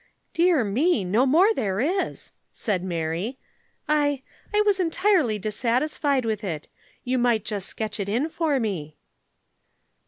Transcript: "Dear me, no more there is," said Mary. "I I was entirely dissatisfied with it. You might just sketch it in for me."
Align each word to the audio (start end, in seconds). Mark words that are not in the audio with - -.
"Dear 0.33 0.63
me, 0.63 1.03
no 1.05 1.27
more 1.27 1.53
there 1.53 1.79
is," 1.79 2.31
said 2.51 2.83
Mary. 2.83 3.37
"I 3.87 4.23
I 4.51 4.61
was 4.65 4.79
entirely 4.79 5.37
dissatisfied 5.37 6.25
with 6.25 6.43
it. 6.43 6.67
You 7.03 7.19
might 7.19 7.45
just 7.45 7.67
sketch 7.69 7.99
it 7.99 8.09
in 8.09 8.27
for 8.27 8.59
me." 8.59 8.97